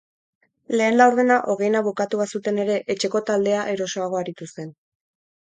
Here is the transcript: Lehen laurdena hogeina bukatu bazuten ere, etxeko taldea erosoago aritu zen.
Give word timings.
Lehen 0.79 0.95
laurdena 1.01 1.37
hogeina 1.53 1.81
bukatu 1.87 2.21
bazuten 2.23 2.57
ere, 2.65 2.79
etxeko 2.95 3.23
taldea 3.29 3.69
erosoago 3.77 4.21
aritu 4.23 4.51
zen. 4.59 4.75